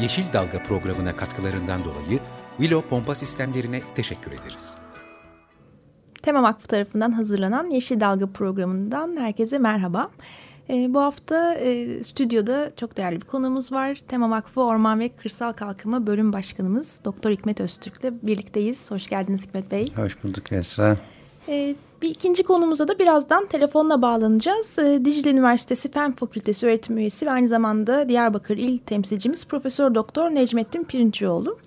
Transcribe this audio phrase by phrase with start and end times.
[0.00, 2.20] Yeşil Dalga programına katkılarından dolayı
[2.58, 4.74] Willow Pompa Sistemlerine teşekkür ederiz.
[6.22, 10.08] Tema Vakfı tarafından hazırlanan Yeşil Dalga programından herkese merhaba.
[10.70, 13.94] E, bu hafta e, stüdyoda çok değerli bir konumuz var.
[14.08, 18.90] Tema Vakfı Orman ve Kırsal Kalkınma Bölüm Başkanımız Doktor Hikmet Öztürk ile birlikteyiz.
[18.90, 19.92] Hoş geldiniz Hikmet Bey.
[19.96, 20.96] Hoş bulduk Esra.
[21.50, 24.78] E, bir ikinci konumuza da birazdan telefonla bağlanacağız.
[24.78, 30.30] E, Dicle Üniversitesi Fen Fakültesi öğretim üyesi ve aynı zamanda Diyarbakır İl temsilcimiz Profesör Doktor
[30.30, 31.58] Necmettin Pirinçioğlu.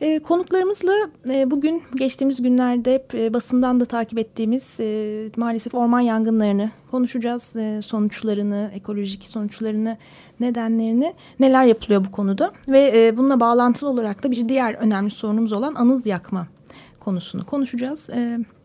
[0.00, 0.92] E, konuklarımızla
[1.28, 7.54] e, bugün geçtiğimiz günlerde hep e, basından da takip ettiğimiz e, maalesef orman yangınlarını konuşacağız.
[7.86, 9.96] Sonuçlarını, ekolojik sonuçlarını,
[10.40, 12.52] nedenlerini, neler yapılıyor bu konuda.
[12.68, 16.46] Ve e, bununla bağlantılı olarak da bir diğer önemli sorunumuz olan anız yakma
[17.00, 18.08] konusunu konuşacağız.
[18.12, 18.59] Evet.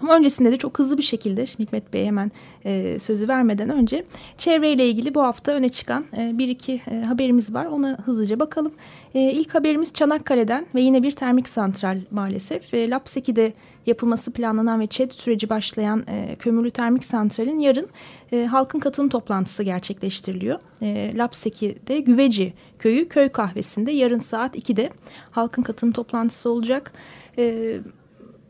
[0.00, 2.32] Ama öncesinde de çok hızlı bir şekilde Hikmet Bey'e hemen
[2.64, 4.04] e, sözü vermeden önce
[4.38, 7.66] çevreyle ilgili bu hafta öne çıkan e, bir iki e, haberimiz var.
[7.66, 8.72] Ona hızlıca bakalım.
[9.14, 12.74] E, ilk haberimiz Çanakkale'den ve yine bir termik santral maalesef.
[12.74, 13.52] E, Lapseki'de
[13.86, 17.88] yapılması planlanan ve ÇED süreci başlayan e, kömürlü termik santralin yarın
[18.32, 20.58] e, halkın katılım toplantısı gerçekleştiriliyor.
[20.82, 24.90] E, Lapseki'de Güveci köyü köy kahvesinde yarın saat 2'de
[25.30, 26.92] halkın katılım toplantısı olacak.
[27.38, 27.76] E,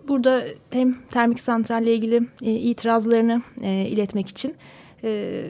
[0.09, 4.55] Burada hem termik santralle ilgili e, itirazlarını e, iletmek için
[5.05, 5.45] e,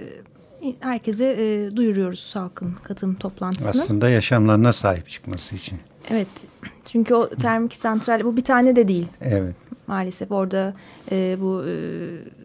[0.81, 3.71] herkese e, duyuruyoruz halkın katılım toplantısını.
[3.71, 5.79] Aslında yaşamlarına sahip çıkması için.
[6.11, 6.29] Evet
[6.87, 9.07] çünkü o termik santral bu bir tane de değil.
[9.21, 9.55] Evet.
[9.87, 10.75] Maalesef orada
[11.11, 11.73] e, bu e,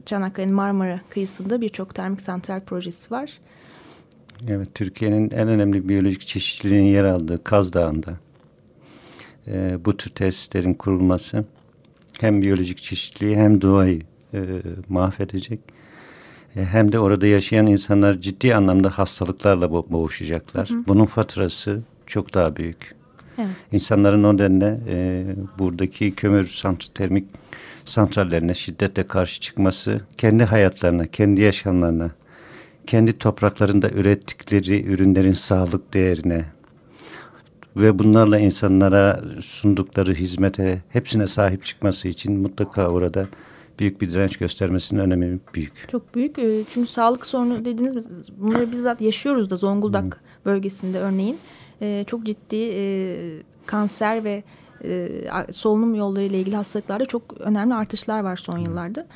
[0.06, 3.40] Çanakkale'nin Marmara kıyısında birçok termik santral projesi var.
[4.48, 8.14] Evet Türkiye'nin en önemli biyolojik çeşitliliğinin yer aldığı Kaz Dağı'nda
[9.48, 11.46] e, bu tür tesislerin kurulması
[12.24, 14.02] hem biyolojik çeşitliliği hem doğayı
[14.34, 14.40] e,
[14.90, 15.60] mahvedecek.
[16.56, 20.70] E, hem de orada yaşayan insanlar ciddi anlamda hastalıklarla bo boğuşacaklar.
[20.70, 20.84] Hı hı.
[20.88, 22.96] Bunun faturası çok daha büyük.
[23.38, 23.50] Evet.
[23.72, 25.26] İnsanların o nedenle e,
[25.60, 27.26] buradaki kömür sant termik
[27.86, 32.12] santrallerine şiddetle karşı çıkması kendi hayatlarına, kendi yaşamlarına,
[32.88, 36.46] kendi topraklarında ürettikleri ürünlerin sağlık değerine,
[37.76, 43.28] ve bunlarla insanlara sundukları hizmete hepsine sahip çıkması için mutlaka orada
[43.80, 45.88] büyük bir direnç göstermesinin önemi büyük.
[45.92, 50.12] Çok büyük ee, çünkü sağlık sorunu dediğiniz bunları bizzat yaşıyoruz da Zonguldak hmm.
[50.46, 51.38] bölgesinde örneğin
[51.82, 54.44] ee, çok ciddi e, kanser ve
[54.84, 55.10] e,
[55.52, 59.02] solunum yolları ile ilgili hastalıklarda çok önemli artışlar var son yıllarda.
[59.02, 59.08] Hmm,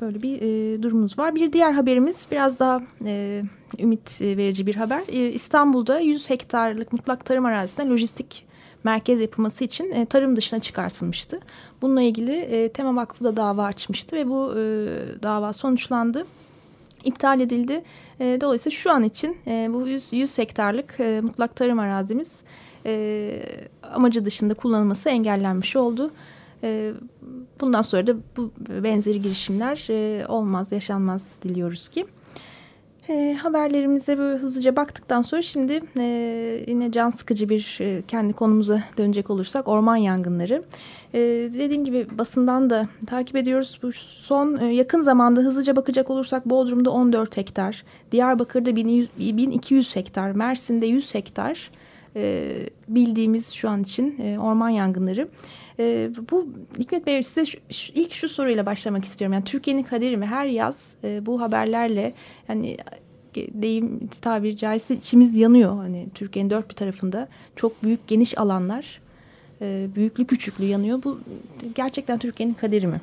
[0.00, 1.34] böyle bir e, durumumuz var.
[1.34, 3.42] Bir diğer haberimiz biraz daha e,
[3.78, 5.02] ümit verici bir haber.
[5.08, 8.46] E, İstanbul'da 100 hektarlık mutlak tarım arazisinde lojistik
[8.84, 11.40] merkez yapılması için e, tarım dışına çıkartılmıştı.
[11.82, 14.58] Bununla ilgili e, Tema Vakfı da dava açmıştı ve bu e,
[15.22, 16.26] dava sonuçlandı.
[17.04, 17.82] iptal edildi.
[18.20, 22.40] E, dolayısıyla şu an için e, bu 100, 100 hektarlık e, mutlak tarım arazimiz
[22.86, 23.42] e,
[23.94, 26.10] amacı dışında kullanılması engellenmiş oldu.
[26.62, 26.92] E,
[27.60, 32.06] bundan sonra da bu benzeri girişimler e, olmaz, yaşanmaz diliyoruz ki.
[33.08, 36.04] E, haberlerimize böyle hızlıca baktıktan sonra şimdi e,
[36.66, 37.78] yine can sıkıcı bir
[38.08, 40.62] kendi konumuza dönecek olursak orman yangınları.
[41.54, 43.78] Dediğim gibi basından da takip ediyoruz.
[43.82, 51.14] Bu son yakın zamanda hızlıca bakacak olursak Bodrum'da 14 hektar, Diyarbakır'da 1200 hektar, Mersin'de 100
[51.14, 51.70] hektar
[52.88, 55.28] bildiğimiz şu an için orman yangınları.
[55.80, 56.48] E, bu
[56.78, 59.32] Hikmet Bey size şu, şu, ilk şu soruyla başlamak istiyorum.
[59.32, 60.26] Yani Türkiye'nin kaderi mi?
[60.26, 62.12] Her yaz e, bu haberlerle
[62.48, 62.76] yani
[63.34, 65.76] deyim tabiri caizse içimiz yanıyor.
[65.76, 69.00] Hani Türkiye'nin dört bir tarafında çok büyük geniş alanlar
[69.60, 71.02] e, büyüklü küçüklü yanıyor.
[71.04, 71.20] Bu
[71.74, 73.00] gerçekten Türkiye'nin kaderi mi?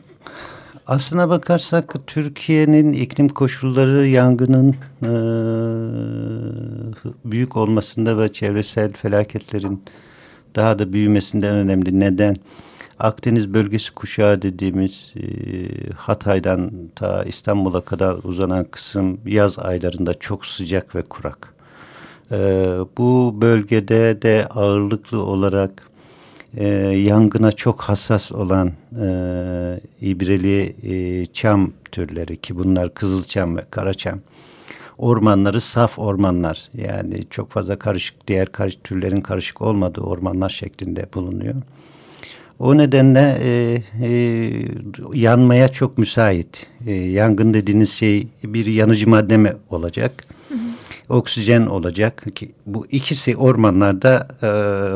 [0.88, 5.12] Aslına bakarsak Türkiye'nin iklim koşulları yangının e,
[7.26, 9.82] büyük olmasında ve çevresel felaketlerin
[10.58, 12.36] daha da büyümesinden önemli neden
[13.00, 15.24] Akdeniz bölgesi kuşağı dediğimiz e,
[15.96, 21.54] Hatay'dan ta İstanbul'a kadar uzanan kısım yaz aylarında çok sıcak ve kurak.
[22.32, 22.38] E,
[22.98, 25.90] bu bölgede de ağırlıklı olarak
[26.58, 26.68] e,
[26.98, 28.72] yangına çok hassas olan
[29.02, 29.08] e,
[30.02, 34.20] ibreli e, çam türleri ki bunlar kızılçam ve karaçam
[34.98, 41.56] ormanları saf ormanlar yani çok fazla karışık diğer karışık türlerin karışık olmadığı ormanlar şeklinde bulunuyor.
[42.60, 44.52] O nedenle e, e,
[45.14, 46.68] yanmaya çok müsait.
[46.86, 50.26] E, yangın dediğiniz şey bir yanıcı madde mi olacak?
[50.50, 50.60] Hı hı.
[51.10, 54.50] Oksijen olacak ki bu ikisi ormanlarda e,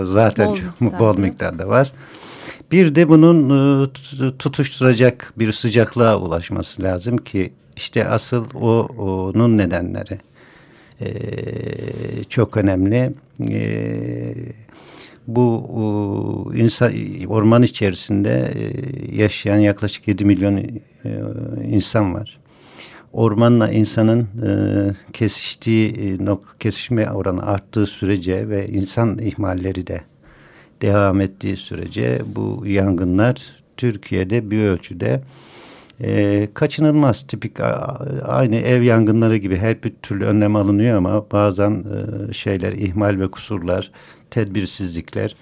[0.06, 1.92] zaten bol, çok, bol miktarda var.
[2.72, 3.50] Bir de bunun
[3.84, 3.88] e,
[4.40, 8.88] tutuşturacak bir sıcaklığa ulaşması lazım ki işte asıl o
[9.36, 10.20] onun nedenleri
[11.02, 11.10] e,
[12.30, 13.14] çok önemli.
[13.50, 14.34] E,
[15.28, 16.92] bu insan
[17.28, 20.70] orman içerisinde e, yaşayan yaklaşık 7 milyon e,
[21.68, 22.40] insan var.
[23.14, 24.52] Ormanla insanın e,
[25.14, 26.18] kesiştiği
[26.60, 30.02] kesişme oranı arttığı sürece ve insan ihmalleri de
[30.82, 35.22] devam ettiği sürece bu yangınlar Türkiye'de bir ölçüde e,
[36.54, 37.28] kaçınılmaz.
[37.28, 37.60] Tipik
[38.24, 41.72] aynı ev yangınları gibi her bir türlü önlem alınıyor ama bazen
[42.30, 43.92] e, şeyler ihmal ve kusurlar
[44.32, 45.36] tedbirsizlikler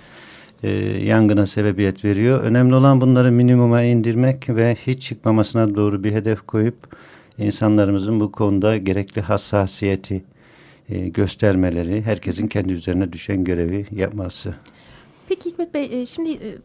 [0.63, 0.69] e,
[1.05, 2.39] yangına sebebiyet veriyor.
[2.39, 6.97] Önemli olan bunları minimuma indirmek ve hiç çıkmamasına doğru bir hedef koyup
[7.37, 10.23] insanlarımızın bu konuda gerekli hassasiyeti
[10.89, 14.55] e, göstermeleri, herkesin kendi üzerine düşen görevi yapması.
[15.29, 16.57] Peki Hikmet Bey, e, şimdi e,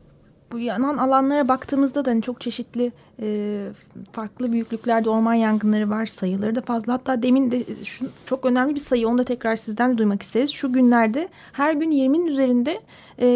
[0.55, 3.67] bu yanan alanlara baktığımızda da hani çok çeşitli e,
[4.13, 6.07] farklı büyüklüklerde orman yangınları var.
[6.07, 6.93] Sayıları da fazla.
[6.93, 10.51] Hatta demin de şu, çok önemli bir sayı onu da tekrar sizden de duymak isteriz.
[10.51, 12.81] Şu günlerde her gün 20'nin üzerinde
[13.19, 13.27] e,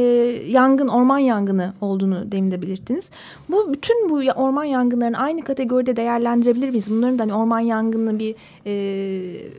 [0.51, 3.11] yangın, orman yangını olduğunu demin de belirttiniz.
[3.49, 6.91] Bu bütün bu orman yangınlarını aynı kategoride değerlendirebilir miyiz?
[6.91, 8.35] Bunların da hani orman yangını bir
[8.67, 9.51] e,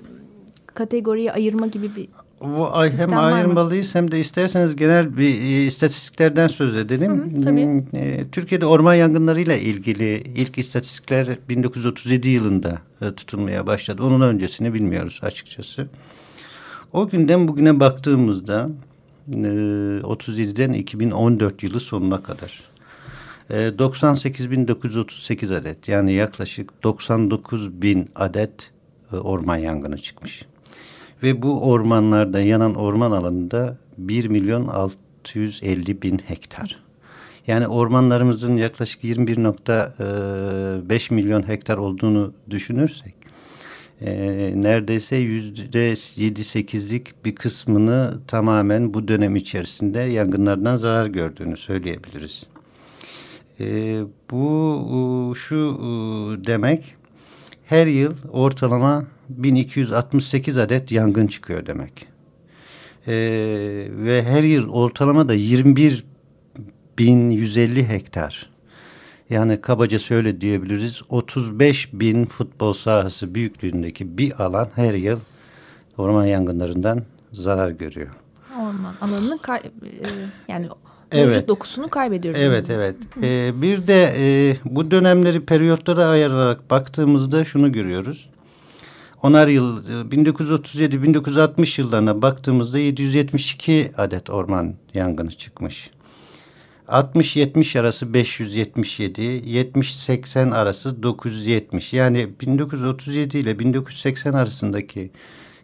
[0.65, 2.07] kategoriye ayırma gibi bir
[2.97, 7.11] hem ayırmalıyız hem de isterseniz genel bir e, istatistiklerden söz edelim.
[7.11, 7.63] Hı hı, tabii.
[7.63, 14.03] Hmm, e, Türkiye'de orman yangınlarıyla ilgili ilk istatistikler 1937 yılında e, tutulmaya başladı.
[14.03, 15.87] Onun öncesini bilmiyoruz açıkçası.
[16.93, 18.69] O günden bugüne baktığımızda
[19.33, 22.63] e, 37'den 2014 yılı sonuna kadar
[23.49, 28.71] e, 98.938 adet yani yaklaşık 99 bin adet
[29.13, 30.45] e, orman yangını çıkmış.
[31.23, 36.79] Ve bu ormanlarda yanan orman alanında 1 milyon 650 bin hektar.
[37.47, 43.13] Yani ormanlarımızın yaklaşık 21.5 milyon hektar olduğunu düşünürsek
[44.01, 44.11] e,
[44.55, 45.93] neredeyse yüzde
[46.23, 52.45] yedi sekizlik bir kısmını tamamen bu dönem içerisinde yangınlardan zarar gördüğünü söyleyebiliriz.
[53.59, 53.99] E,
[54.31, 55.79] bu şu
[56.47, 56.95] demek
[57.65, 62.07] her yıl ortalama 1268 adet yangın çıkıyor demek.
[63.07, 63.13] Ee,
[63.91, 68.49] ve her yıl ortalama da 21.150 hektar.
[69.29, 75.19] Yani kabaca şöyle diyebiliriz 35 bin futbol sahası büyüklüğündeki bir alan her yıl
[75.97, 77.03] orman yangınlarından
[77.33, 78.09] zarar görüyor.
[78.59, 79.59] Orman alanını e,
[80.47, 80.67] yani
[81.11, 81.47] evet.
[81.47, 82.41] dokusunu kaybediyoruz.
[82.43, 82.95] Evet evet.
[83.21, 88.29] Ee, bir de e, bu dönemleri periyotlara ayırarak baktığımızda şunu görüyoruz
[89.23, 95.89] onar yıl 1937-1960 yıllarına baktığımızda 772 adet orman yangını çıkmış.
[96.87, 101.93] 60-70 arası 577, 70-80 arası 970.
[101.93, 105.11] Yani 1937 ile 1980 arasındaki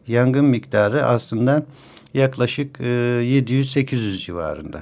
[0.08, 1.66] yangın miktarı aslında
[2.14, 4.82] yaklaşık 700-800 civarında.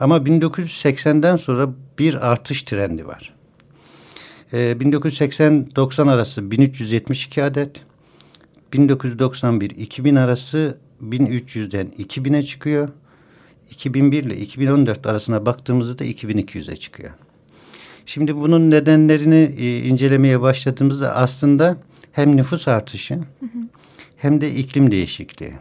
[0.00, 3.31] Ama 1980'den sonra bir artış trendi var.
[4.52, 7.80] 1980-90 ee, arası 1372 adet.
[8.72, 12.88] 1991-2000 arası 1300'den 2000'e çıkıyor.
[13.70, 17.10] 2001 ile 2014 arasına baktığımızda da 2200'e çıkıyor.
[18.06, 21.76] Şimdi bunun nedenlerini e, incelemeye başladığımızda aslında
[22.12, 23.58] hem nüfus artışı hı hı.
[24.16, 25.52] hem de iklim değişikliği.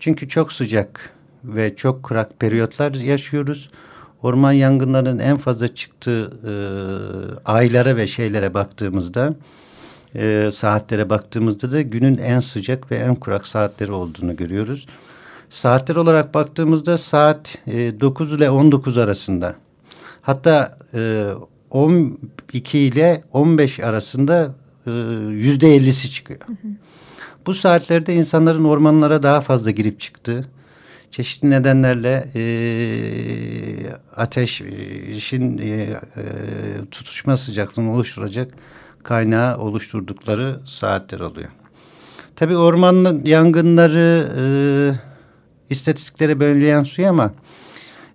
[0.00, 1.10] Çünkü çok sıcak
[1.44, 3.70] ve çok kurak periyotlar yaşıyoruz
[4.24, 6.52] orman yangınlarının en fazla çıktığı e,
[7.44, 9.34] aylara ve şeylere baktığımızda
[10.16, 14.86] e, saatlere baktığımızda da günün en sıcak ve en kurak saatleri olduğunu görüyoruz.
[15.50, 19.54] Saatler olarak baktığımızda saat e, 9 ile 19 arasında
[20.22, 21.26] hatta e,
[21.70, 24.54] 12 ile 15 arasında
[24.86, 24.90] e,
[25.30, 26.40] yüzde 50'si çıkıyor.
[26.46, 26.68] Hı hı.
[27.46, 30.44] Bu saatlerde insanların ormanlara daha fazla girip çıktığı
[31.14, 32.44] çeşitli nedenlerle e,
[34.16, 35.98] ateşin e, e,
[36.90, 38.54] tutuşma sıcaklığını oluşturacak
[39.02, 41.48] kaynağı oluşturdukları saatler oluyor.
[42.36, 44.44] Tabii orman yangınları e,
[45.70, 47.32] istatistiklere böyle yansıyor ama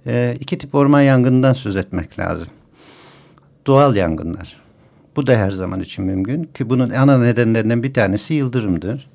[0.05, 2.47] e, iki tip orman yangından söz etmek lazım.
[3.67, 4.57] Doğal yangınlar.
[5.15, 9.09] Bu da her zaman için mümkün ki bunun ana nedenlerinden bir tanesi yıldırımdır.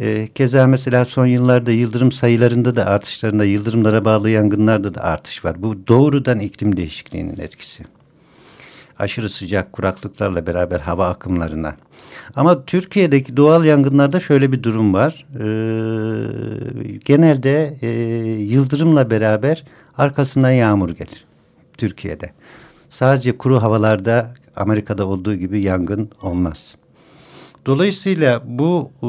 [0.00, 5.62] E, keza mesela son yıllarda yıldırım sayılarında da artışlarında yıldırımlara bağlı yangınlarda da artış var.
[5.62, 7.84] Bu doğrudan iklim değişikliğinin etkisi.
[8.98, 11.76] Aşırı sıcak kuraklıklarla beraber hava akımlarına.
[12.36, 15.26] Ama Türkiye'deki doğal yangınlarda şöyle bir durum var.
[15.34, 17.88] Ee, genelde e,
[18.42, 19.64] yıldırımla beraber
[19.98, 21.24] arkasından yağmur gelir
[21.78, 22.32] Türkiye'de.
[22.90, 26.74] Sadece kuru havalarda Amerika'da olduğu gibi yangın olmaz.
[27.66, 29.08] Dolayısıyla bu e,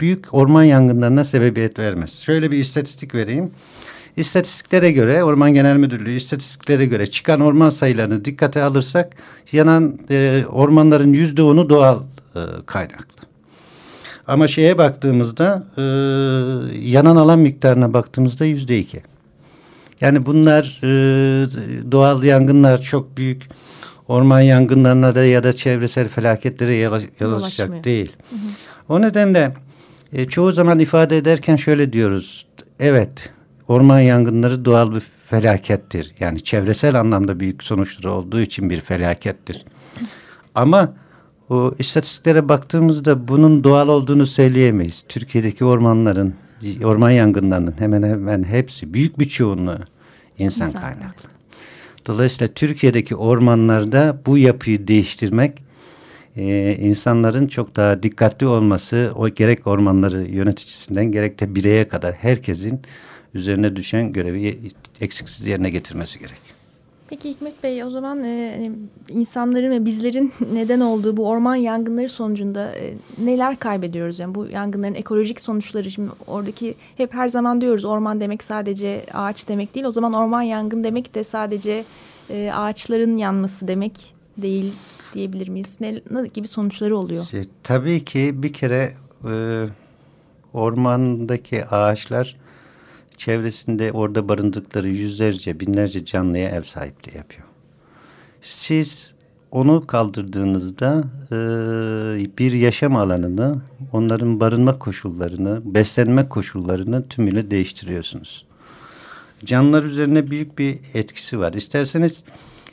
[0.00, 2.20] büyük orman yangınlarına sebebiyet vermez.
[2.20, 3.50] Şöyle bir istatistik vereyim.
[4.16, 9.16] İstatistiklere göre Orman Genel Müdürlüğü istatistiklere göre çıkan orman sayılarını dikkate alırsak
[9.52, 12.02] yanan e, ormanların yüzde onu doğal
[12.36, 13.20] e, kaynaklı.
[14.26, 15.82] Ama şeye baktığımızda e,
[16.88, 19.02] yanan alan miktarına baktığımızda yüzde iki.
[20.00, 20.90] Yani bunlar e,
[21.92, 23.48] doğal yangınlar çok büyük
[24.10, 27.00] orman yangınlarına da ya da çevresel felaketlere yol
[27.84, 28.12] değil.
[28.30, 28.40] Hı hı.
[28.88, 29.54] O nedenle
[30.12, 32.46] e, çoğu zaman ifade ederken şöyle diyoruz.
[32.80, 33.32] Evet
[33.68, 36.14] orman yangınları doğal bir felakettir.
[36.20, 39.64] Yani çevresel anlamda büyük sonuçları olduğu için bir felakettir.
[40.54, 40.92] Ama
[41.48, 45.04] o istatistiklere baktığımızda bunun doğal olduğunu söyleyemeyiz.
[45.08, 46.34] Türkiye'deki ormanların,
[46.84, 49.78] orman yangınlarının hemen hemen hepsi büyük bir çoğunluğu
[50.38, 51.39] insan, insan kaynaklı.
[52.06, 55.62] Dolayısıyla Türkiye'deki ormanlarda bu yapıyı değiştirmek
[56.36, 62.80] e, insanların çok daha dikkatli olması, o gerek ormanları yöneticisinden gerek de bireye kadar herkesin
[63.34, 64.58] üzerine düşen görevi
[65.00, 66.49] eksiksiz yerine getirmesi gerek.
[67.10, 68.72] Peki Hikmet Bey o zaman e, hani
[69.08, 74.18] insanların ve bizlerin neden olduğu bu orman yangınları sonucunda e, neler kaybediyoruz?
[74.18, 79.48] Yani bu yangınların ekolojik sonuçları şimdi oradaki hep her zaman diyoruz orman demek sadece ağaç
[79.48, 79.86] demek değil.
[79.86, 81.84] O zaman orman yangın demek de sadece
[82.30, 84.72] e, ağaçların yanması demek değil
[85.14, 85.76] diyebilir miyiz?
[85.80, 87.24] Ne, ne gibi sonuçları oluyor?
[87.24, 88.92] Şey, tabii ki bir kere
[89.24, 89.64] e,
[90.54, 92.36] ormandaki ağaçlar
[93.20, 97.46] çevresinde orada barındıkları yüzlerce, binlerce canlıya ev sahipliği yapıyor.
[98.40, 99.14] Siz
[99.50, 101.36] onu kaldırdığınızda e,
[102.38, 103.60] bir yaşam alanını,
[103.92, 108.46] onların barınma koşullarını, beslenme koşullarını tümüyle değiştiriyorsunuz.
[109.44, 111.52] Canlılar üzerine büyük bir etkisi var.
[111.52, 112.22] İsterseniz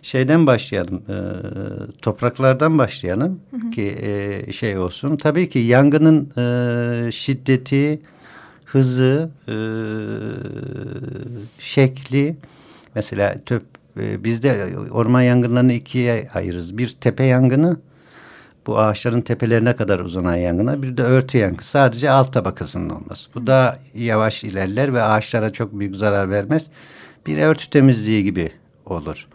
[0.02, 1.18] şeyden başlayalım, e,
[2.02, 3.70] topraklardan başlayalım hı hı.
[3.70, 5.18] ki e, şey olsun.
[5.18, 8.00] Tabii ki yangının e, şiddeti,
[8.72, 9.56] hızı, e,
[11.60, 12.36] şekli
[12.96, 13.64] mesela töp
[14.00, 16.78] e, bizde orman yangınlarını ikiye ayırırız.
[16.78, 17.78] Bir tepe yangını
[18.68, 20.84] bu ağaçların tepelerine kadar uzanan yangınlar.
[20.84, 21.64] Bir de örtü yangını.
[21.64, 23.30] Sadece alt tabakasının olması.
[23.36, 26.68] Bu daha yavaş ilerler ve ağaçlara çok büyük zarar vermez.
[27.28, 28.52] Bir örtü temizliği gibi
[28.86, 29.28] olur.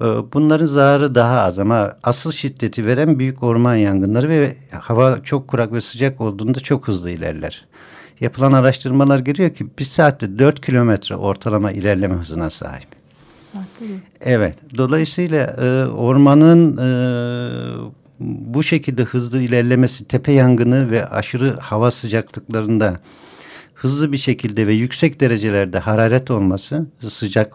[0.00, 5.48] E, bunların zararı daha az ama asıl şiddeti veren büyük orman yangınları ve hava çok
[5.48, 7.66] kurak ve sıcak olduğunda çok hızlı ilerler
[8.20, 12.88] yapılan araştırmalar görüyor ki bir saatte 4 kilometre ortalama ilerleme hızına sahip.
[14.20, 14.58] Evet.
[14.76, 16.88] Dolayısıyla e, ormanın e,
[18.20, 23.00] bu şekilde hızlı ilerlemesi tepe yangını ve aşırı hava sıcaklıklarında
[23.74, 27.54] hızlı bir şekilde ve yüksek derecelerde hararet olması, sıcak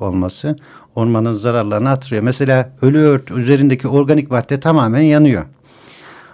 [0.00, 0.56] olması
[0.94, 2.22] ormanın zararlarını artırıyor.
[2.22, 5.44] Mesela ölü ört üzerindeki organik madde tamamen yanıyor.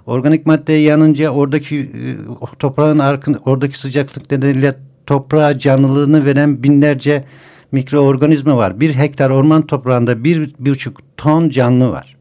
[0.06, 4.74] Organik madde yanınca oradaki e, toprağın arkın, oradaki sıcaklık nedeniyle
[5.06, 7.24] toprağa canlılığını veren binlerce
[7.72, 8.80] mikroorganizma var.
[8.80, 12.16] Bir hektar orman toprağında bir, bir buçuk ton canlı var.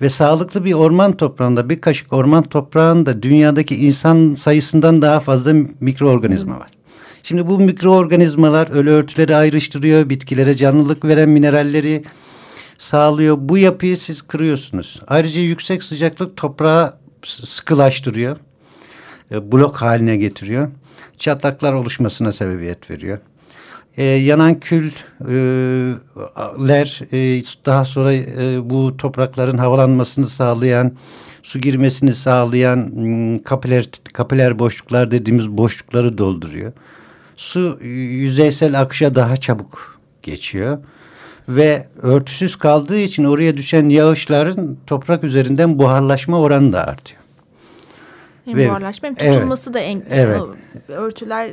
[0.00, 6.60] Ve sağlıklı bir orman toprağında bir kaşık orman toprağında dünyadaki insan sayısından daha fazla mikroorganizma
[6.60, 6.70] var.
[7.22, 12.04] Şimdi bu mikroorganizmalar ölü örtüleri ayrıştırıyor, bitkilere canlılık veren mineralleri
[12.78, 13.36] sağlıyor.
[13.40, 15.00] Bu yapıyı siz kırıyorsunuz.
[15.06, 16.94] Ayrıca yüksek sıcaklık toprağı
[17.24, 18.36] sıkılaştırıyor.
[19.30, 20.68] E, blok haline getiriyor.
[21.18, 23.18] Çatlaklar oluşmasına sebebiyet veriyor.
[23.96, 24.88] E, yanan küller
[27.12, 30.92] e, daha sonra e, bu toprakların havalanmasını sağlayan,
[31.42, 36.72] su girmesini sağlayan hmm, kapiler, kapiler boşluklar dediğimiz boşlukları dolduruyor.
[37.36, 40.78] Su yüzeysel akışa daha çabuk geçiyor
[41.48, 47.20] ve örtüsüz kaldığı için oraya düşen yağışların toprak üzerinden buharlaşma oranı da artıyor.
[48.44, 50.40] Hem ve, buharlaşma hem tutulması evet, da en, evet.
[50.88, 51.50] örtüler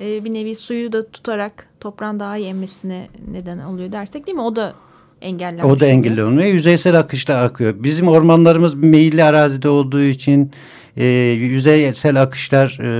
[0.00, 4.42] e, bir nevi suyu da tutarak toprağın daha iyi emmesine neden oluyor dersek değil mi?
[4.42, 4.74] O da
[5.22, 5.64] engellenmiş.
[5.64, 6.44] O da engelleniyor.
[6.44, 7.74] Yüzeysel akışla akıyor.
[7.78, 10.52] Bizim ormanlarımız meyilli arazide olduğu için
[10.96, 11.04] e,
[11.38, 12.92] yüzeysel akışlar e,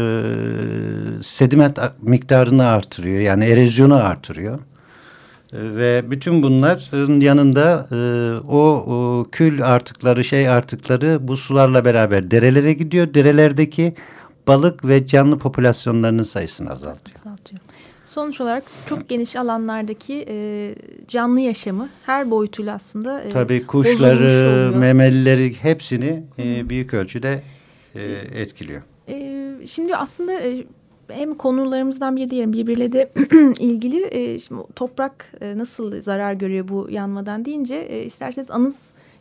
[1.22, 3.20] sediment miktarını artırıyor.
[3.20, 4.58] Yani erozyonu artırıyor.
[5.52, 7.96] E, ve bütün bunların yanında e,
[8.48, 13.14] o, o kül artıkları, şey artıkları bu sularla beraber derelere gidiyor.
[13.14, 13.94] Derelerdeki
[14.48, 17.18] balık ve canlı popülasyonlarının sayısını azaltıyor.
[17.18, 17.60] azaltıyor.
[18.08, 20.74] Sonuç olarak çok geniş alanlardaki e,
[21.08, 27.42] canlı yaşamı her boyutuyla aslında e, Tabii kuşları, memelileri hepsini e, büyük ölçüde
[27.94, 28.02] e,
[28.34, 28.82] etkiliyor.
[29.08, 30.64] E, şimdi aslında e,
[31.08, 33.10] hem konularımızdan biri diyelim birbiriyle de
[33.58, 38.76] ilgili e, şimdi toprak e, nasıl zarar görüyor bu yanmadan deyince e, isterseniz anız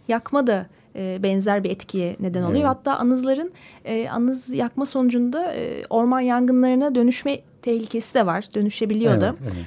[0.07, 0.65] yakma da
[0.95, 2.59] e, benzer bir etkiye neden oluyor.
[2.59, 2.67] Evet.
[2.67, 3.51] Hatta anızların
[3.85, 8.45] e, anız yakma sonucunda e, orman yangınlarına dönüşme tehlikesi de var.
[8.53, 9.35] Dönüşebiliyor evet, da.
[9.43, 9.65] Evet.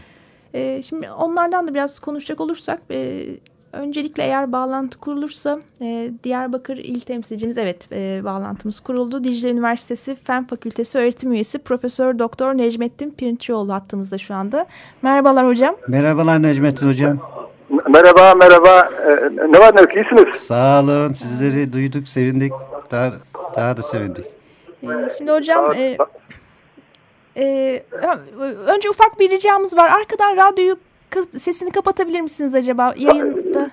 [0.54, 3.26] E, şimdi onlardan da biraz konuşacak olursak e,
[3.72, 9.24] öncelikle eğer bağlantı kurulursa e, Diyarbakır İl Temsilcimiz evet e, bağlantımız kuruldu.
[9.24, 14.66] Dicle Üniversitesi Fen Fakültesi öğretim üyesi Profesör Doktor Necmettin Pirinççioğlu hattımızda şu anda.
[15.02, 15.76] Merhabalar hocam.
[15.88, 17.18] Merhabalar Necmettin hocam.
[17.88, 18.90] Merhaba merhaba.
[19.06, 20.36] Ee, ne var ne yok iyisiniz?
[20.36, 22.52] Sağ olun sizleri duyduk sevindik.
[22.90, 23.12] Daha,
[23.56, 24.24] daha da sevindik.
[24.82, 24.86] Ee,
[25.18, 25.96] şimdi hocam e,
[27.36, 27.82] e,
[28.66, 29.90] önce ufak bir ricamız var.
[29.90, 30.76] Arkadan radyoyu
[31.38, 33.70] sesini kapatabilir misiniz acaba yayında?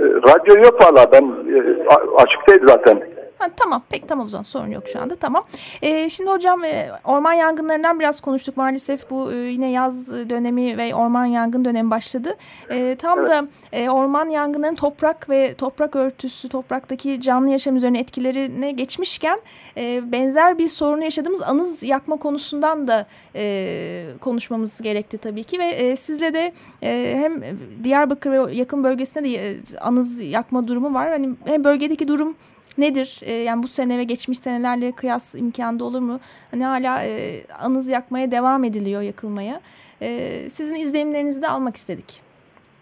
[0.00, 1.86] Radyo yok valla ben e,
[2.16, 3.02] açıktaydı zaten.
[3.40, 5.42] Ha, tamam pek tamam o zaman sorun yok şu anda tamam.
[5.82, 10.94] Ee, şimdi hocam e, orman yangınlarından biraz konuştuk maalesef bu e, yine yaz dönemi ve
[10.94, 12.36] orman yangın dönemi başladı.
[12.70, 13.28] E, tam evet.
[13.28, 19.40] da e, orman yangınlarının toprak ve toprak örtüsü topraktaki canlı yaşam üzerine etkilerine geçmişken
[19.76, 25.66] e, benzer bir sorunu yaşadığımız anız yakma konusundan da e, konuşmamız gerekti tabii ki ve
[25.66, 27.42] e, sizle de e, hem
[27.84, 31.08] Diyarbakır ve yakın bölgesinde de e, anız yakma durumu var.
[31.08, 32.34] Hani hem bölgedeki durum
[32.80, 33.20] nedir?
[33.22, 36.20] E, yani bu sene ve geçmiş senelerle kıyas imkanı olur mu?
[36.50, 39.60] Hani hala e, anız yakmaya devam ediliyor yakılmaya.
[40.02, 40.08] E,
[40.50, 42.22] sizin izlenimlerinizi de almak istedik.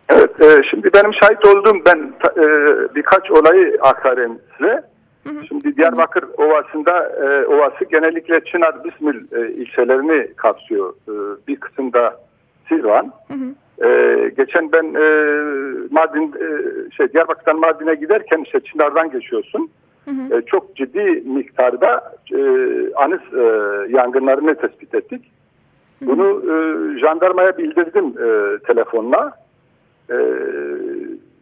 [0.09, 2.45] Evet, e, şimdi benim şahit olduğum ben e,
[2.95, 4.83] birkaç olayı aktarayım size.
[5.25, 5.47] Hı hı.
[5.49, 10.95] Şimdi Diyarbakır Ovası'nda e, Ovası genellikle Çınar, Bismil e, ilçelerini kapsıyor.
[11.09, 11.13] E,
[11.49, 12.21] bir kısımda
[12.69, 13.13] Sirvan.
[13.29, 13.55] Hı hı.
[13.85, 15.07] Ee, geçen ben e,
[15.91, 16.47] Mardin e,
[16.91, 19.71] şey Diyarbakır'dan Mardin'e giderken işte Çınar'dan geçiyorsun.
[20.09, 20.39] Hı hı.
[20.39, 22.41] E, çok ciddi miktarda e,
[22.95, 23.43] anıs e,
[23.93, 25.31] yangınlarını tespit ettik.
[25.99, 26.09] Hı hı.
[26.09, 26.55] Bunu e,
[26.99, 29.33] jandarmaya bildirdim e, telefonla.
[30.11, 30.17] E,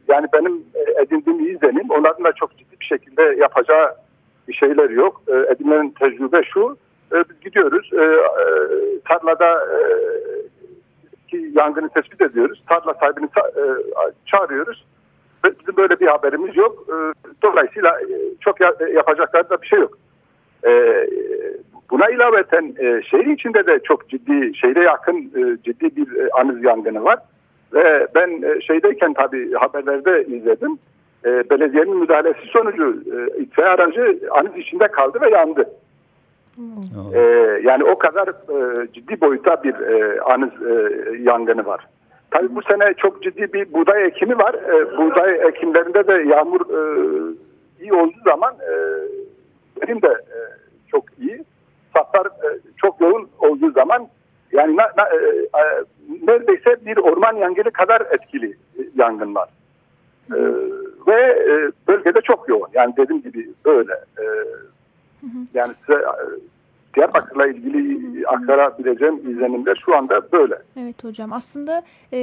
[0.08, 0.64] yani benim
[1.02, 3.94] edindiğim izlenim onların da çok ciddi bir şekilde yapacağı
[4.48, 5.22] bir şeyler yok.
[5.28, 6.76] E, edinilen tecrübe şu.
[7.12, 8.46] E, biz gidiyoruz e, e,
[9.08, 9.78] tarlada e,
[11.28, 12.62] ki yangını tespit ediyoruz.
[12.68, 13.64] Tarla sahibini e,
[14.26, 14.84] çağırıyoruz.
[15.60, 16.86] Bizim böyle bir haberimiz yok.
[16.88, 16.94] E,
[17.42, 18.60] dolayısıyla e, çok
[18.94, 19.98] yapacakları da bir şey yok.
[21.90, 22.74] Buna ilaveten
[23.10, 25.32] şehir içinde de çok ciddi, şehre yakın
[25.64, 26.08] ciddi bir
[26.40, 27.18] anız yangını var.
[27.74, 30.78] Ve ben şeydeyken tabii haberlerde izledim.
[31.24, 33.02] Belediyenin müdahalesi sonucu
[33.38, 35.68] itfaiye aracı anız içinde kaldı ve yandı.
[37.14, 37.20] E,
[37.62, 41.86] yani o kadar e, ciddi boyuta bir e, anız e, yangını var.
[42.30, 44.54] Tabii bu sene çok ciddi bir buğday ekimi var.
[44.54, 46.80] E, buğday ekimlerinde de yağmur e,
[47.80, 48.72] iyi olduğu zaman e,
[49.82, 50.38] verim de e,
[50.88, 51.44] çok iyi.
[51.94, 54.08] Satlar e, çok yoğun olduğu zaman
[54.52, 55.16] yani na, na, e,
[55.60, 55.84] e,
[56.26, 59.48] neredeyse bir orman yangını kadar etkili e, yangınlar.
[60.32, 60.38] E,
[61.06, 62.68] ve e, bölgede çok yoğun.
[62.74, 63.92] Yani dediğim gibi böyle.
[63.92, 64.24] E,
[65.54, 66.24] yani size e,
[66.96, 70.54] Diyarbakır'la ilgili aktarabileceğim izlenimler şu anda böyle.
[70.76, 71.82] Evet hocam aslında
[72.12, 72.18] e,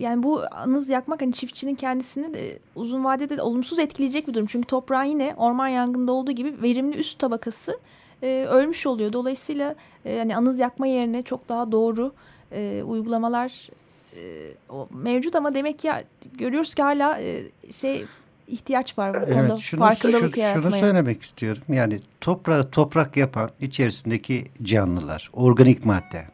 [0.00, 4.46] yani bu anız yakmak hani çiftçinin kendisini de uzun vadede de olumsuz etkileyecek bir durum.
[4.46, 7.78] Çünkü toprağın yine orman yangında olduğu gibi verimli üst tabakası
[8.22, 9.12] e, ölmüş oluyor.
[9.12, 12.12] Dolayısıyla e, yani anız yakma yerine çok daha doğru
[12.52, 13.68] e, uygulamalar
[14.16, 14.52] e,
[14.90, 15.90] mevcut ama demek ki
[16.38, 18.04] görüyoruz ki hala e, şey
[18.48, 20.70] ihtiyaç var bu konuda evet, şunu, farkındalık şu, yaratmaya.
[20.70, 21.62] Şunu söylemek istiyorum.
[21.68, 26.24] Yani toprağı toprak yapan içerisindeki canlılar, organik madde.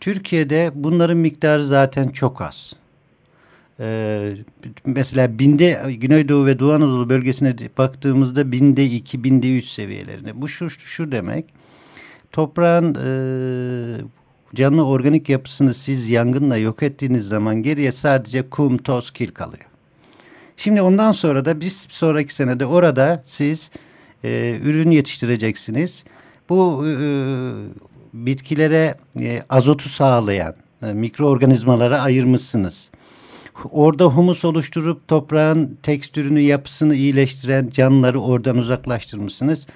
[0.00, 2.72] Türkiye'de bunların miktarı zaten çok az.
[3.80, 4.32] Ee,
[4.86, 10.40] mesela binde Güneydoğu ve Doğu Anadolu bölgesine baktığımızda binde iki, binde üç seviyelerinde.
[10.40, 11.44] Bu şu, şu demek.
[12.32, 13.10] Toprağın e,
[14.54, 19.69] canlı organik yapısını siz yangınla yok ettiğiniz zaman geriye sadece kum, toz, kil kalıyor.
[20.62, 23.70] Şimdi ondan sonra da biz sonraki senede orada siz
[24.24, 26.04] e, ürün yetiştireceksiniz.
[26.48, 26.92] Bu e,
[28.12, 32.90] bitkilere e, azotu sağlayan e, mikroorganizmalara ayırmışsınız.
[33.70, 39.66] Orada humus oluşturup toprağın tekstürünü, yapısını iyileştiren canlıları oradan uzaklaştırmışsınız.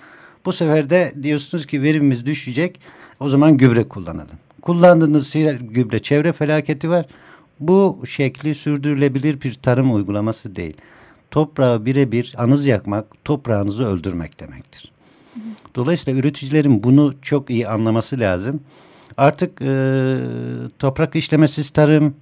[0.45, 2.81] Bu sefer de diyorsunuz ki verimimiz düşecek.
[3.21, 4.39] O zaman gübre kullanalım.
[4.63, 7.07] Kullandığınız gübre çevre felaketi var.
[7.61, 10.75] Bu şekli sürdürülebilir bir tarım uygulaması değil.
[11.31, 14.93] Toprağı birebir anız yakmak, toprağınızı öldürmek demektir.
[15.75, 18.61] Dolayısıyla üreticilerin bunu çok iyi anlaması lazım.
[19.17, 20.17] Artık e,
[20.79, 22.15] toprak işlemesiz tarım,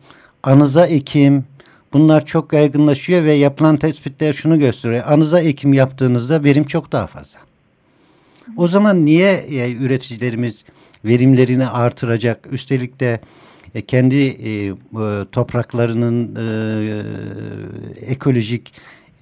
[0.43, 1.45] anıza ekim
[1.93, 5.05] bunlar çok yaygınlaşıyor ve yapılan tespitler şunu gösteriyor.
[5.07, 7.39] Anıza ekim yaptığınızda verim çok daha fazla.
[8.57, 10.65] O zaman niye e, üreticilerimiz
[11.05, 12.49] verimlerini artıracak?
[12.51, 13.21] Üstelik de
[13.75, 14.75] e, kendi e,
[15.33, 17.03] topraklarının e,
[18.07, 18.73] ekolojik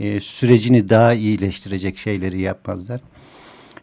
[0.00, 3.00] e, sürecini daha iyileştirecek şeyleri yapmazlar.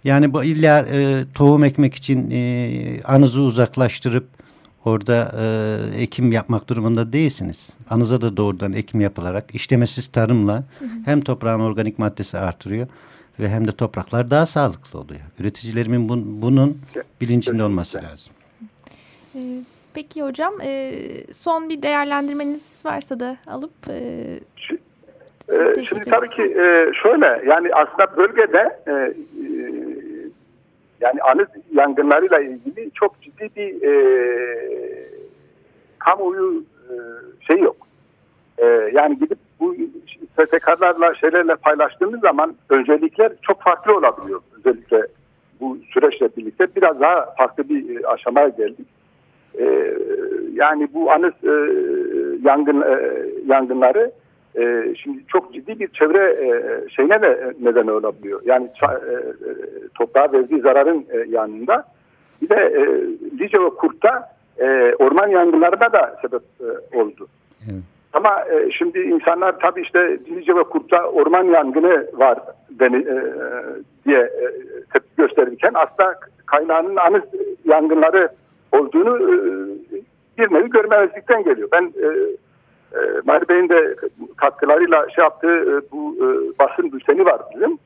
[0.03, 4.27] Yani bu illa e, tohum ekmek için e, anızı uzaklaştırıp
[4.86, 7.69] orada e, ekim yapmak durumunda değilsiniz.
[7.89, 10.89] Anıza da doğrudan ekim yapılarak işlemesiz tarımla hı hı.
[11.06, 12.88] hem toprağın organik maddesi artırıyor
[13.39, 15.21] ve hem de topraklar daha sağlıklı oluyor.
[15.39, 16.77] Üreticilerimin bun, bunun
[17.21, 18.34] bilincinde olması lazım.
[19.36, 19.39] Ee,
[19.97, 20.91] peki hocam e,
[21.33, 23.95] son bir değerlendirmeniz varsa da alıp e,
[25.51, 29.13] ee, şimdi tabii ki e, şöyle yani aslında bölgede e, e,
[31.01, 33.93] yani anıt yangınlarıyla ilgili çok ciddi bir e,
[35.99, 36.93] kamuoyu e,
[37.51, 37.77] şey yok.
[38.57, 39.75] E, yani gidip bu
[40.45, 44.41] STK'larla şeylerle paylaştığımız zaman öncelikler çok farklı olabiliyor.
[44.57, 45.07] Özellikle
[45.60, 48.96] bu süreçle birlikte biraz daha farklı bir e, aşamaya geldik.
[49.60, 49.93] E,
[50.54, 51.54] yani bu anıt e,
[52.43, 54.12] yangın e, yangınları
[54.56, 56.50] e, şimdi çok ciddi bir çevre e,
[56.89, 58.41] şeyine de neden olabiliyor.
[58.46, 59.22] Yani e, e,
[59.96, 61.84] toprağa verdiği zararın e, yanında
[62.41, 62.82] bir de e,
[63.39, 67.28] Lice ve Kurt'ta e, orman yangınlarına da sebep e, oldu.
[67.72, 67.84] Evet.
[68.13, 72.39] Ama e, şimdi insanlar tabii işte Lice ve Kurt'ta orman yangını var
[72.70, 73.24] beni, e,
[74.06, 74.46] diye e,
[74.93, 76.15] tepki gösterirken aslında
[76.46, 77.22] kaynağının anı
[77.65, 78.30] yangınları
[78.71, 79.38] olduğunu e,
[80.38, 81.69] bir nevi görmezlikten geliyor.
[81.71, 82.08] Ben e,
[82.93, 83.95] e, Mahir Bey'in de
[84.38, 86.27] katkılarıyla şey yaptığı e, bu e,
[86.60, 87.80] basın bülteni var bizim.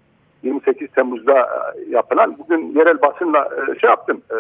[0.44, 2.38] 28 Temmuz'da e, yapılan.
[2.38, 4.22] Bugün yerel basınla e, şey yaptım.
[4.32, 4.36] E,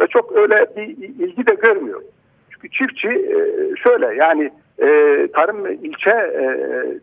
[0.00, 2.02] ve çok öyle bir ilgi de görmüyor.
[2.50, 3.38] Çünkü çiftçi e,
[3.76, 4.88] şöyle yani e,
[5.32, 6.46] tarım ilçe e,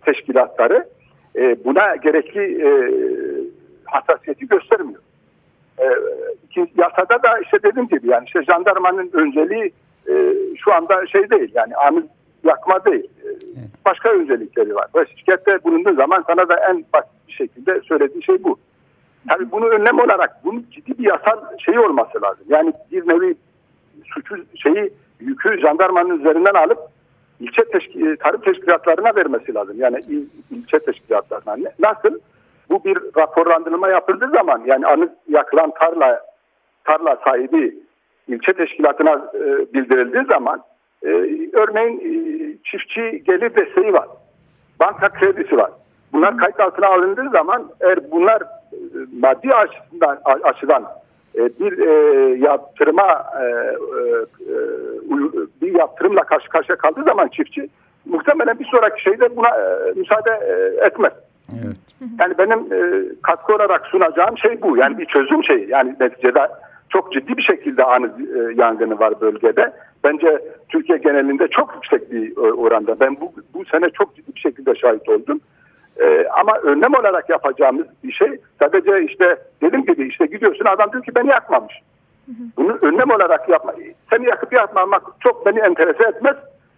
[0.06, 0.86] teşkilatları
[1.36, 2.70] e, buna gerekli e,
[3.86, 5.02] hassasiyeti göstermiyor.
[5.82, 5.88] E,
[6.78, 9.72] yasada da işte dediğim gibi yani işte jandarmanın önceliği
[10.10, 12.04] e, şu anda şey değil yani anı
[12.44, 13.10] yakma değil.
[13.24, 13.70] Evet.
[13.86, 14.88] Başka özellikleri var.
[14.96, 18.58] Ve şirkette bulunduğu zaman sana da en basit bir şekilde söylediği şey bu.
[19.30, 22.46] Tabii bunu önlem olarak bunun ciddi bir yasal şeyi olması lazım.
[22.50, 23.36] Yani bir nevi
[24.06, 26.80] suçu şeyi yükü jandarmanın üzerinden alıp
[27.40, 29.76] ilçe teşkil, tarım teşkilatlarına vermesi lazım.
[29.80, 31.70] Yani il, ilçe teşkilatlarına.
[31.80, 32.20] Nasıl?
[32.72, 36.22] Bu bir raporlandırma yapıldığı zaman yani anı yakılan tarla
[36.84, 37.76] tarla sahibi
[38.28, 40.64] ilçe teşkilatına e, bildirildiği zaman
[41.04, 41.08] e,
[41.54, 42.14] örneğin e,
[42.64, 44.08] çiftçi gelir desteği var.
[44.80, 45.72] Banka kredisi var.
[46.14, 48.78] Bunlar kayıt altına alındığı zaman eğer bunlar e,
[49.20, 50.86] maddi açıdan, açıdan
[51.36, 51.92] e, bir e,
[52.38, 54.56] yaptırıma e, e,
[55.62, 57.70] bir yaptırımla karşı karşıya kaldığı zaman çiftçi
[58.06, 61.14] muhtemelen bir sonraki şeyde buna e, müsaade e, etmez.
[61.66, 61.78] Evet.
[62.22, 64.78] Yani benim e, katkı olarak sunacağım şey bu.
[64.78, 65.70] Yani bir çözüm şeyi.
[65.70, 66.48] Yani neticede
[66.90, 69.74] çok ciddi bir şekilde anı e, yangını var bölgede.
[70.04, 73.00] Bence Türkiye genelinde çok yüksek bir e, oranda.
[73.00, 75.40] Ben bu, bu sene çok ciddi bir şekilde şahit oldum.
[76.00, 78.28] Ee, ama önlem olarak yapacağımız bir şey
[78.60, 81.74] sadece işte dediğim gibi işte gidiyorsun adam diyor ki beni yakmamış.
[82.58, 83.74] Bunu önlem olarak yapma.
[84.10, 86.36] Seni yakıp yakmamak çok beni enterese etmez.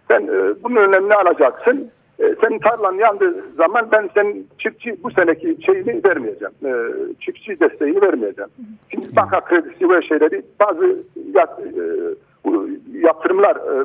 [0.08, 1.90] Sen e, bunun önlemini alacaksın.
[2.18, 6.54] E, senin tarlan yandığı zaman ben senin çiftçi bu seneki şeyini vermeyeceğim.
[6.64, 6.72] E,
[7.20, 8.50] çiftçi desteğini vermeyeceğim.
[8.90, 10.96] Şimdi banka kredisi ve şeyleri bazı
[11.34, 11.82] yat, e,
[12.98, 13.84] yaptırımlar e,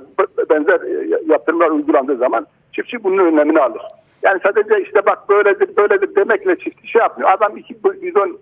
[0.50, 3.82] benzer e, yaptırımlar uygulandığı zaman çiftçi bunun önlemini alır.
[4.24, 7.32] Yani sadece işte bak böyledir böyledir demekle çiftçi şey yapmıyor.
[7.32, 8.40] Adam iki bidon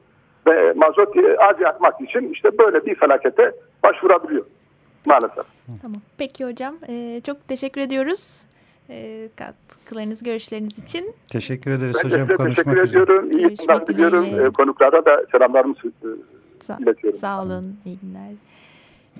[0.47, 3.51] ve mazot az yakmak için işte böyle bir felakete
[3.83, 4.45] başvurabiliyor
[5.07, 5.45] maalesef.
[5.81, 6.01] Tamam.
[6.17, 6.75] Peki hocam.
[6.89, 8.46] Ee, çok teşekkür ediyoruz.
[8.89, 11.15] Ee, katkılarınız, görüşleriniz için.
[11.29, 12.29] Teşekkür ederiz ben hocam.
[12.29, 13.31] Ben teşekkür ediyorum.
[13.31, 14.39] İyi günler diliyorum.
[14.39, 15.75] Ee, konuklara da selamlarımı
[16.59, 17.19] Sa iletiyorum.
[17.19, 17.77] Sağ olun.
[17.85, 18.31] İyi günler.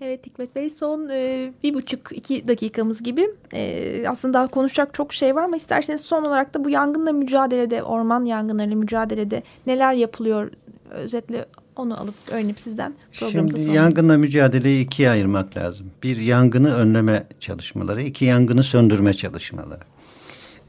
[0.02, 5.36] Evet Hikmet Bey son e, bir buçuk iki dakikamız gibi e, aslında konuşacak çok şey
[5.36, 10.52] var ama isterseniz son olarak da bu yangınla mücadelede orman yangınlarıyla mücadelede neler yapılıyor
[10.92, 11.46] özetle
[11.80, 15.88] onu alıp öğrenip sizden programımıza Şimdi yangınla mücadeleyi ikiye ayırmak lazım.
[16.04, 19.84] Bir yangını önleme çalışmaları, iki yangını söndürme çalışmaları.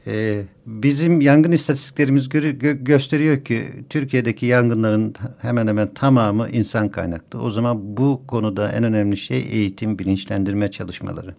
[0.07, 7.41] Ee, bizim yangın istatistiklerimiz gö gö gösteriyor ki Türkiye'deki yangınların hemen hemen tamamı insan kaynaklı.
[7.41, 11.35] O zaman bu konuda en önemli şey eğitim, bilinçlendirme çalışmaları.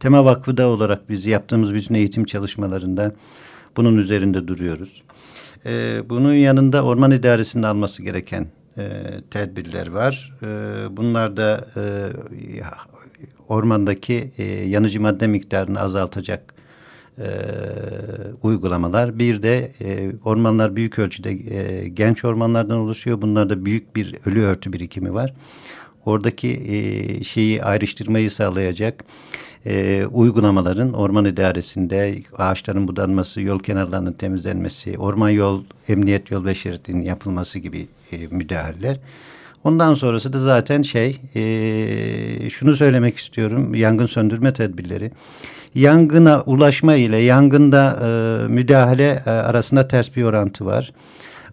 [0.00, 3.12] Tema Vakfı da olarak biz yaptığımız bütün eğitim çalışmalarında
[3.76, 5.02] bunun üzerinde duruyoruz.
[5.66, 8.46] Ee, bunun yanında Orman İdaresi'nin alması gereken
[8.78, 10.32] e, tedbirler var.
[10.42, 10.46] E,
[10.96, 11.82] bunlar da e,
[13.48, 16.54] ormandaki e, yanıcı madde miktarını azaltacak
[17.18, 17.26] e,
[18.42, 19.18] uygulamalar.
[19.18, 23.22] Bir de e, ormanlar büyük ölçüde e, genç ormanlardan oluşuyor.
[23.22, 25.34] Bunlarda büyük bir ölü örtü birikimi var.
[26.06, 29.04] Oradaki e, şeyi ayrıştırmayı sağlayacak
[29.66, 37.02] e, uygulamaların orman idaresinde ağaçların budanması, yol kenarlarının temizlenmesi, orman yol, emniyet yol ve şeridinin
[37.02, 38.98] yapılması gibi e, müdahaleler.
[39.64, 45.10] Ondan sonrası da zaten şey e, şunu söylemek istiyorum yangın söndürme tedbirleri.
[45.74, 50.92] Yangına ulaşma ile yangında e, müdahale e, arasında ters bir orantı var.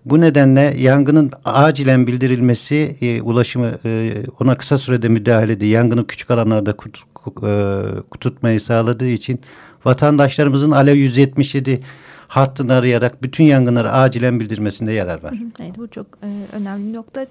[0.06, 6.74] Bu nedenle yangının acilen bildirilmesi e, ulaşımı e, ona kısa sürede müdahalede yangını küçük alanlarda
[7.27, 7.84] e,
[8.19, 9.39] tutmayı sağladığı için
[9.86, 11.82] vatandaşlarımızın Alev 177
[12.27, 15.34] hattını arayarak bütün yangınları acilen bildirmesinde yarar var.
[15.60, 17.25] Evet bu çok e, önemli bir nokta.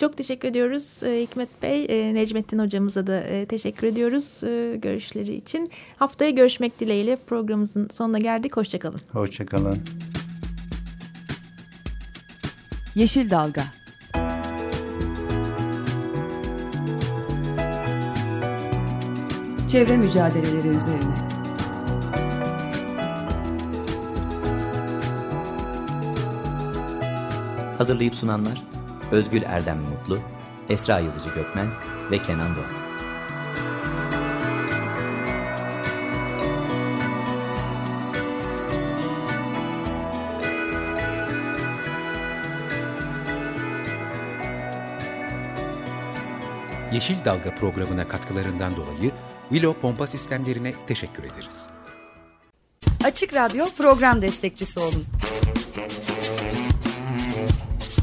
[0.00, 1.86] Çok teşekkür ediyoruz e, Hikmet Bey.
[1.88, 5.70] E, Necmettin hocamıza da e, teşekkür ediyoruz e, görüşleri için.
[5.96, 8.56] Haftaya görüşmek dileğiyle programımızın sonuna geldik.
[8.56, 9.00] Hoşçakalın.
[9.12, 9.78] Hoşçakalın.
[12.94, 13.83] Yeşil Dalga
[19.74, 21.14] Çevre mücadeleleri üzerine
[27.78, 28.62] Hazırlayıp sunanlar
[29.12, 30.18] Özgül Erdem Mutlu,
[30.68, 31.68] Esra Yazıcı Gökmen
[32.10, 32.84] ve Kenan Doğan.
[46.92, 49.12] Yeşil Dalga programına katkılarından dolayı
[49.48, 51.66] Willow Pompa Sistemlerine teşekkür ederiz.
[53.04, 55.04] Açık Radyo program destekçisi olun.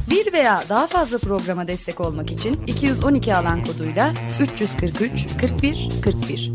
[0.10, 6.52] Bir veya daha fazla programa destek olmak için 212 alan koduyla 343 41 41